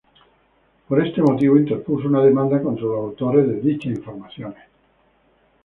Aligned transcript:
Por 0.87 1.05
este 1.05 1.21
motivo 1.21 1.55
interpuso 1.57 2.07
una 2.07 2.23
demanda 2.23 2.59
contra 2.59 2.85
los 2.85 2.97
autores 3.11 3.47
de 3.47 3.59
dichas 3.61 3.91
informaciones. 3.97 4.65